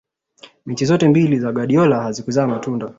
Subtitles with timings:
[0.65, 2.89] mechi zote mbili mbinu za guardiola hazikuzaa matunda